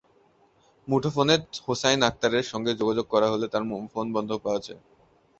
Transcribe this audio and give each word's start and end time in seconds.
মুঠোফোনে 0.87 1.35
হোছাইন 1.65 1.99
আক্তারের 2.09 2.45
সঙ্গে 2.51 2.71
যোগাযোগ 2.79 3.05
করা 3.13 3.27
হলে 3.33 3.45
তাঁর 3.47 3.63
ফোন 3.93 4.05
বন্ধ 4.15 4.29
পাওয়া 4.43 4.59
যায়। 4.65 4.81